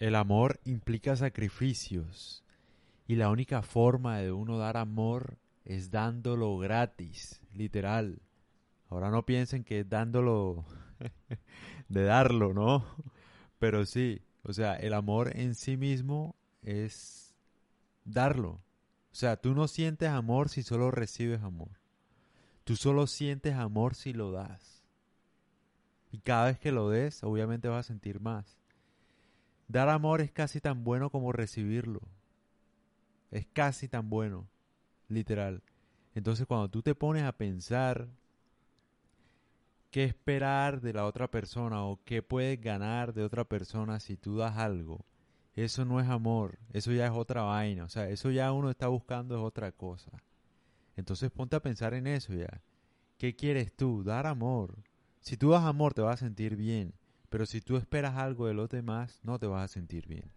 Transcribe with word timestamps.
El 0.00 0.14
amor 0.14 0.60
implica 0.64 1.14
sacrificios 1.14 2.42
y 3.06 3.16
la 3.16 3.28
única 3.28 3.60
forma 3.60 4.16
de 4.16 4.32
uno 4.32 4.56
dar 4.56 4.78
amor 4.78 5.36
es 5.66 5.90
dándolo 5.90 6.56
gratis, 6.56 7.42
literal. 7.52 8.22
Ahora 8.88 9.10
no 9.10 9.26
piensen 9.26 9.62
que 9.62 9.80
es 9.80 9.88
dándolo 9.90 10.64
de 11.90 12.04
darlo, 12.04 12.54
¿no? 12.54 12.86
Pero 13.58 13.84
sí, 13.84 14.22
o 14.42 14.54
sea, 14.54 14.74
el 14.74 14.94
amor 14.94 15.36
en 15.36 15.54
sí 15.54 15.76
mismo 15.76 16.34
es 16.62 17.34
darlo. 18.06 18.52
O 19.12 19.14
sea, 19.14 19.36
tú 19.36 19.54
no 19.54 19.68
sientes 19.68 20.08
amor 20.08 20.48
si 20.48 20.62
solo 20.62 20.90
recibes 20.90 21.42
amor. 21.42 21.78
Tú 22.64 22.74
solo 22.74 23.06
sientes 23.06 23.54
amor 23.54 23.94
si 23.94 24.14
lo 24.14 24.32
das. 24.32 24.82
Y 26.10 26.20
cada 26.20 26.46
vez 26.46 26.58
que 26.58 26.72
lo 26.72 26.88
des, 26.88 27.22
obviamente 27.22 27.68
vas 27.68 27.84
a 27.84 27.88
sentir 27.88 28.18
más. 28.18 28.60
Dar 29.70 29.88
amor 29.88 30.20
es 30.20 30.32
casi 30.32 30.60
tan 30.60 30.82
bueno 30.82 31.10
como 31.10 31.30
recibirlo. 31.30 32.00
Es 33.30 33.46
casi 33.46 33.86
tan 33.86 34.10
bueno, 34.10 34.48
literal. 35.06 35.62
Entonces 36.12 36.44
cuando 36.48 36.68
tú 36.68 36.82
te 36.82 36.96
pones 36.96 37.22
a 37.22 37.30
pensar 37.30 38.08
qué 39.92 40.02
esperar 40.02 40.80
de 40.80 40.92
la 40.92 41.06
otra 41.06 41.30
persona 41.30 41.84
o 41.84 42.00
qué 42.04 42.20
puedes 42.20 42.60
ganar 42.60 43.14
de 43.14 43.22
otra 43.22 43.44
persona 43.44 44.00
si 44.00 44.16
tú 44.16 44.38
das 44.38 44.56
algo, 44.56 45.04
eso 45.54 45.84
no 45.84 46.00
es 46.00 46.08
amor, 46.08 46.58
eso 46.72 46.90
ya 46.90 47.06
es 47.06 47.12
otra 47.12 47.42
vaina, 47.42 47.84
o 47.84 47.88
sea, 47.88 48.08
eso 48.08 48.32
ya 48.32 48.50
uno 48.50 48.70
está 48.70 48.88
buscando 48.88 49.36
es 49.36 49.40
otra 49.40 49.70
cosa. 49.70 50.10
Entonces 50.96 51.30
ponte 51.30 51.54
a 51.54 51.62
pensar 51.62 51.94
en 51.94 52.08
eso 52.08 52.34
ya. 52.34 52.60
¿Qué 53.18 53.36
quieres 53.36 53.72
tú? 53.76 54.02
Dar 54.02 54.26
amor. 54.26 54.74
Si 55.20 55.36
tú 55.36 55.50
das 55.50 55.62
amor 55.64 55.94
te 55.94 56.00
vas 56.00 56.14
a 56.14 56.26
sentir 56.26 56.56
bien, 56.56 56.92
pero 57.30 57.46
si 57.46 57.60
tú 57.62 57.76
esperas 57.78 58.16
algo 58.16 58.46
de 58.46 58.54
los 58.54 58.68
demás 58.68 59.20
no 59.22 59.38
te 59.38 59.46
vas 59.46 59.64
a 59.64 59.72
sentir 59.72 60.06
bien. 60.06 60.30